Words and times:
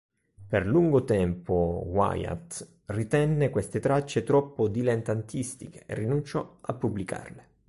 Per 0.49 0.65
lungo 0.65 1.03
tempo 1.03 1.53
Wyatt 1.87 2.67
ritenne 2.87 3.51
queste 3.51 3.79
tracce 3.79 4.23
troppo 4.23 4.67
dilettantistiche 4.67 5.83
e 5.85 5.93
rinunciò 5.93 6.57
a 6.61 6.73
pubblicarle. 6.73 7.49